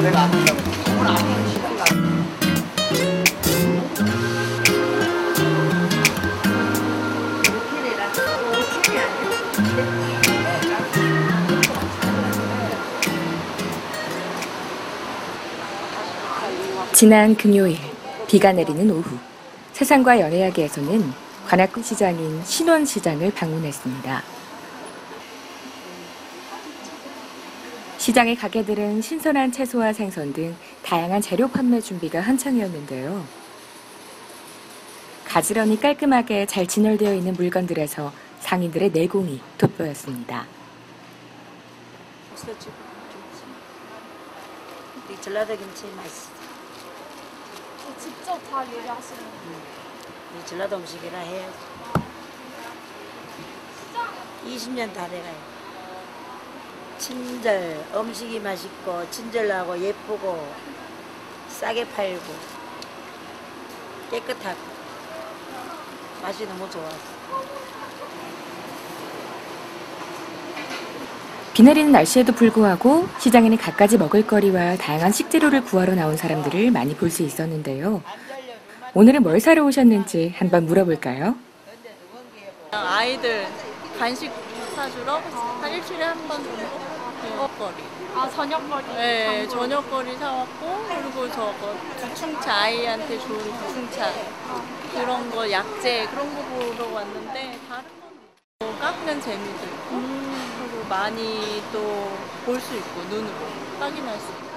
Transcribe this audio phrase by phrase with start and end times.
[0.00, 0.58] 그건 내가 안 된다고.
[0.84, 1.76] 그건 시간
[16.94, 17.78] 지난 금요일
[18.26, 19.04] 비가 내리는 오후
[19.74, 21.12] 세상과 연애하기에서는
[21.46, 24.39] 관악구 시장인 신원시장을 방문했습니다.
[28.10, 33.24] 시장의 가게들은 신선한 채소와 생선 등 다양한 재료 판매 준비가 한창이었는데요.
[35.24, 40.44] 가지런히 깔끔하게 잘 진열되어 있는 물건들에서 상인들의 내공이 돋보였습니다.
[42.32, 42.72] 없어지고
[43.12, 43.44] 좋지.
[45.12, 46.30] 이 전라도 김치 맛있어.
[47.96, 49.22] 직접 다 요리하시는
[50.36, 51.58] 이 전라도 음식이라 해야지.
[54.48, 55.49] 20년 다 돼가요.
[57.10, 60.46] 친절, 음식이 맛있고, 친절하고, 예쁘고,
[61.48, 62.22] 싸게 팔고,
[64.10, 64.58] 깨끗하고,
[66.22, 66.98] 맛이 너무 좋아서.
[71.54, 77.22] 비 내리는 날씨에도 불구하고 시장에는 갖가지 먹을거리와 다양한 식재료를 구하러 나온 사람들을 많이 볼 수
[77.22, 78.02] 있었는데요.
[78.94, 81.34] 오늘은 뭘 사러 오셨는지 한번 물어볼까요?
[82.70, 83.46] 아이들
[83.98, 84.30] 간식
[84.74, 85.16] 사주러
[85.60, 86.89] 한 일주일에 한 번 정도
[87.28, 87.74] 먹거리.
[88.14, 94.10] 아 저녁거리 네, 저녁거리 사왔고 그리고 저거 두충차 아이한테 좋은 두충차
[94.92, 97.84] 그런 거 약재 그런 거 보러 왔는데 다른
[98.58, 102.10] 건 깎는 재미도 있고 그리고 많이 또
[102.46, 103.34] 볼 수 있고 눈으로
[103.78, 104.50] 확인할 수 있고.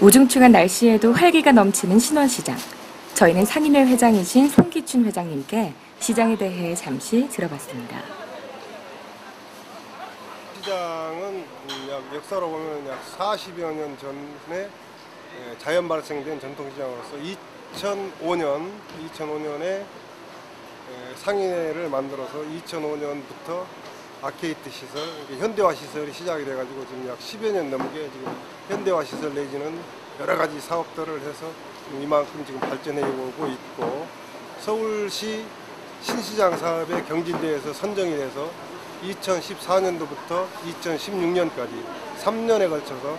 [0.00, 2.56] 우중충한 날씨에도 활기가 넘치는 신원시장.
[3.14, 5.72] 저희는 상인회 회장이신 송기춘 회장님께
[6.02, 8.02] 시장에 대해 잠시 들어봤습니다.
[10.56, 11.44] 시장은
[12.12, 14.68] 역사로 보면 약 40여 년 전에
[15.38, 17.16] 예, 자연 발생된 전통시장으로서
[17.76, 18.68] 2005년
[19.14, 19.84] 2005년에 예,
[21.14, 23.64] 상인회를 만들어서 2005년부터
[24.22, 25.02] 아케이트 시설,
[25.38, 28.36] 현대화 시설이 시작이 돼가지고 지금 약 10여 년 넘게 지금
[28.68, 29.78] 현대화 시설 내지는
[30.18, 31.46] 여러 가지 사업들을 해서
[32.00, 34.08] 이만큼 지금 발전해 오고 있고
[34.58, 35.44] 서울시
[36.02, 38.48] 신시장 사업의 경진대에서 선정이 돼서
[39.04, 40.46] 2014년도부터
[40.82, 41.70] 2016년까지
[42.22, 43.16] 3년에 걸쳐서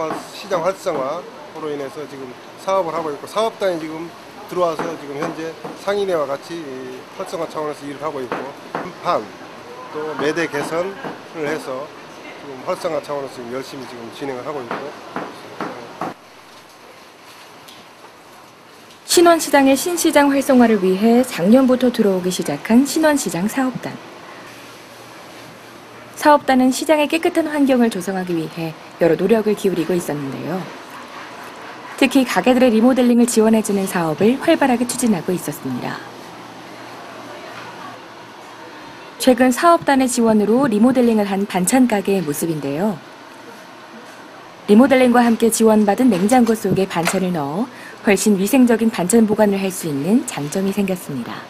[0.00, 2.32] 활- 시장 활성화로 인해서 지금
[2.64, 4.10] 사업을 하고 있고 사업단이 지금
[4.48, 5.52] 들어와서 지금 현재
[5.84, 8.36] 상인회와 같이 이 활성화 차원에서 일을 하고 있고
[8.72, 9.24] 한판
[9.92, 10.94] 또 매대 개선을
[11.36, 11.86] 해서
[12.40, 14.74] 지금 활성화 차원에서 지금 열심히 지금 진행을 하고 있고
[19.18, 23.92] 신원시장의 신시장 활성화를 위해 작년부터 들어오기 시작한 신원시장 사업단.
[26.14, 30.62] 사업단은 시장의 깨끗한 환경을 조성하기 위해 여러 노력을 기울이고 있었는데요.
[31.96, 35.96] 특히 가게들의 리모델링을 지원해주는 사업을 활발하게 추진하고 있었습니다.
[39.18, 42.96] 최근 사업단의 지원으로 리모델링을 한 반찬 가게의 모습인데요.
[44.68, 47.66] 리모델링과 함께 지원받은 냉장고 속에 반찬을 넣어
[48.08, 51.42] 훨씬 위생적인 반찬 보관을 할 수 있는 장점이 생겼습니다.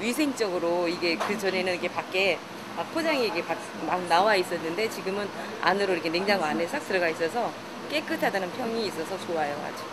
[0.00, 2.38] 위생적으로 이게 그 전에는 이게 밖에
[2.76, 5.28] 막 포장이 이게 박- 막 나와 있었는데 지금은
[5.60, 7.52] 안으로 이렇게 냉장고 안에 싹 들어가 있어서
[7.90, 9.84] 깨끗하다는 평이 있어서 좋아요 아주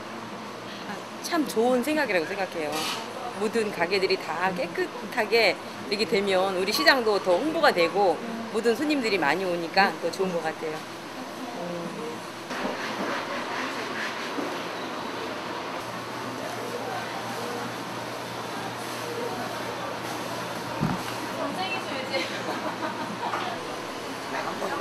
[0.88, 2.72] 아, 참 좋은 생각이라고 생각해요
[3.40, 5.56] 모든 가게들이 다 깨끗하게
[5.90, 8.18] 이렇게 되면 우리 시장도 더 홍보가 되고
[8.52, 10.74] 모든 손님들이 많이 오니까 더 좋은 것 같아요.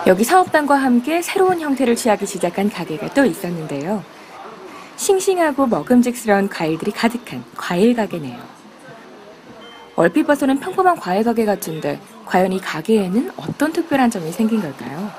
[0.06, 4.02] 여기 사업단과 함께 새로운 형태를 취하기 시작한 가게가 또 있었는데요.
[4.96, 8.57] 싱싱하고 먹음직스러운 과일들이 가득한 과일 가게네요.
[9.98, 15.10] 얼핏 봐서는 평범한 과일 가게 같은데 과연 이 가게에는 어떤 특별한 점이 생긴 걸까요?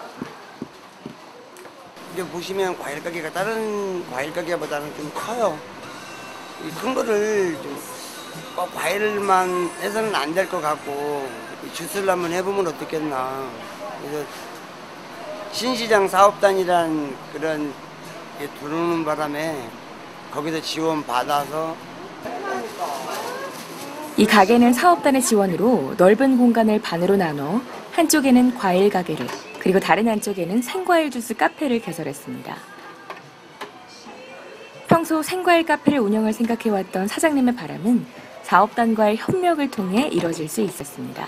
[2.14, 5.58] 이제 보시면 과일 가게가 다른 과일 가게보다는 좀 커요.
[6.66, 11.28] 이 큰 거를 좀꼭 과일만 해서는 안 될 것 같고
[11.68, 13.44] 이 주스를 한번 해보면 어떻겠나.
[14.02, 14.26] 그래서
[15.52, 17.74] 신시장 사업단이란 그런
[18.40, 19.68] 게 들어오는 바람에
[20.32, 21.76] 거기서 지원 받아서
[24.20, 27.62] 이 가게는 사업단의 지원으로 넓은 공간을 반으로 나눠
[27.94, 29.26] 한쪽에는 과일 가게를
[29.60, 32.54] 그리고 다른 한쪽에는 생과일 주스 카페를 개설했습니다.
[34.90, 38.06] 평소 생과일 카페를 운영할 생각해왔던 사장님의 바람은
[38.44, 41.26] 사업단과의 협력을 통해 이뤄질 수 있었습니다.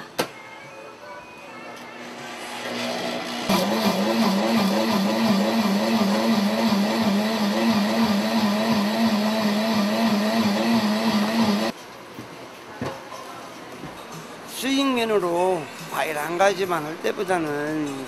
[16.31, 18.06] 한 가지만 할 때보다는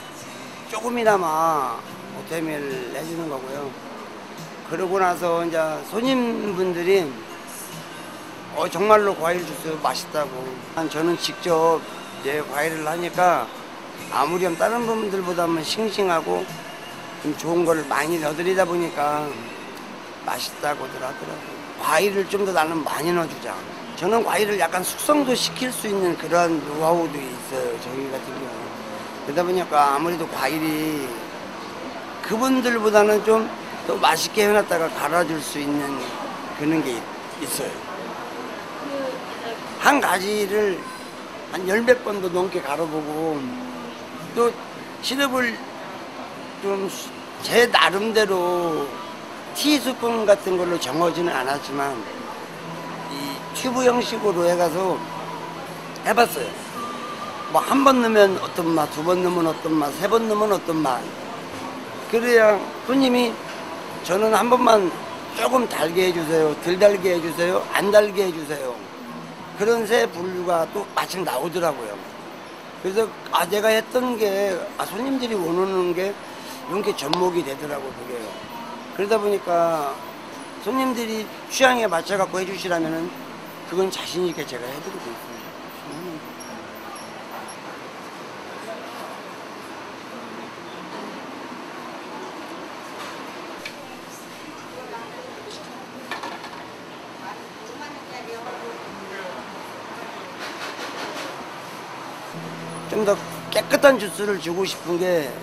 [0.72, 1.78] 조금이나마
[2.16, 3.70] 보탬을 해주는 거고요.
[4.70, 5.60] 그러고 나서 이제
[5.92, 7.12] 손님분들이
[8.56, 10.30] 어, 정말로 과일 주스 맛있다고.
[10.90, 11.82] 저는 직접
[12.24, 13.46] 내 과일을 하니까
[14.10, 16.46] 아무렴 다른 분들보다는 싱싱하고
[17.24, 19.28] 좀 좋은 걸 많이 넣어드리다 보니까
[20.26, 21.54] 맛있다고들 하더라고요.
[21.82, 23.54] 과일을 좀 더 나는 많이 넣어주자.
[23.96, 27.80] 저는 과일을 약간 숙성도 시킬 수 있는 그러한 노하우도 있어요.
[27.84, 28.64] 저희 같은 경우는.
[29.26, 31.08] 그러다 보니까 아무래도 과일이
[32.24, 36.00] 그분들보다는 좀 더 맛있게 해놨다가 갈아줄 수 있는
[36.58, 37.04] 그런 게 있-
[37.42, 37.70] 있어요.
[39.82, 40.80] 한 가지를
[41.52, 43.42] 한 열 몇 번도 넘게 갈아보고
[44.36, 44.50] 또
[45.02, 45.58] 시럽을
[46.62, 46.90] 좀
[47.42, 48.88] 제 나름대로
[49.54, 52.02] 티스푼 같은 걸로 정하지는 않았지만
[53.64, 54.98] 이 튜브 형식으로 해가서
[56.06, 56.46] 해봤어요.
[57.54, 60.76] 뭐 한 번 넣으면 어떤 맛, 두 번 넣으면 어떤 맛, 세 번 넣으면 어떤
[60.84, 61.00] 맛.
[62.12, 63.32] 그래야 손님이
[64.04, 64.92] 저는 한 번만
[65.38, 66.54] 조금 달게 해주세요.
[66.62, 67.66] 덜 달게 해주세요.
[67.72, 68.76] 안 달게 해주세요.
[69.58, 71.96] 그런 새 분류가 또 마침 나오더라고요.
[72.82, 76.14] 그래서 아 내가 했던 게 아, 손님들이 원하는 게
[76.68, 78.28] 이런 게 접목이 되더라고 그게요.
[78.98, 79.96] 그러다 보니까
[80.66, 83.24] 손님들이 취향에 맞춰 갖고 해주시라면은
[83.74, 85.48] 그건 자신 있게 제가 해드리고 있습니다.
[85.90, 86.20] 음.
[102.92, 103.18] 좀더
[103.50, 105.34] 깨끗한 주스를 주고 싶은 게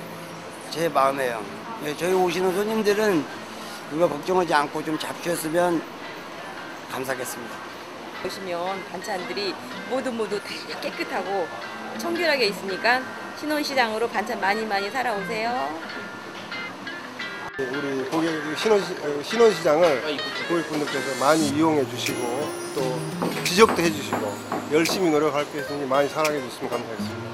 [0.70, 1.42] 제 마음이에요.
[1.84, 3.24] 예, 저희 오시는 손님들은
[3.90, 5.82] 그거 걱정하지 않고 좀 잡수셨으면
[6.92, 7.79] 감사하겠습니다.
[8.22, 9.54] 보시면 반찬들이
[9.88, 10.48] 모두 모두 다
[10.80, 11.46] 깨끗하고
[11.98, 13.02] 청결하게 있으니까
[13.38, 15.78] 신혼시장으로 반찬 많이 많이 사러 오세요.
[17.58, 20.16] 우리 고객 신혼시, 어, 신혼시장을
[20.48, 24.34] 고객분들께서 많이 이용해 주시고 또 지적도 해 주시고
[24.72, 27.29] 열심히 노력할 게 있으니 많이 사랑해 주시면 감사하겠습니다.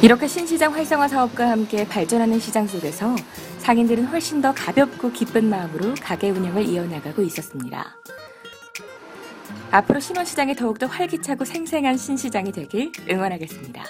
[0.00, 3.16] 이렇게 신시장 활성화 사업과 함께 발전하는 시장 속에서
[3.58, 7.96] 상인들은 훨씬 더 가볍고 기쁜 마음으로 가게 운영을 이어나가고 있었습니다.
[9.70, 13.82] 앞으로 신원시장이 더욱더 활기차고 생생한 신시장이 되길 응원하겠습니다.